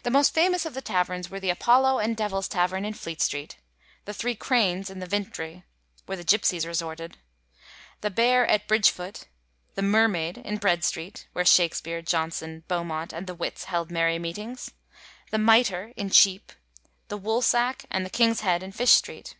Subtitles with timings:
[0.00, 3.20] '^ The most famous of the taverns were the Apollo and Devil's tavern in Fleet
[3.20, 3.56] Street,
[4.04, 5.62] the Three Cranes in the Vintry,
[6.06, 7.18] where the gipsies resorted,
[8.00, 9.28] the Bear at Bridge Foot,
[9.76, 14.18] the Mermaid in Bread Street, where Shakspere, Jonson^ Beau mont and the wits held merry
[14.18, 14.72] meetings,
[15.30, 16.50] the Mitre in Cheap,
[17.06, 19.36] the Woolsack and the King's Head in Fish Street.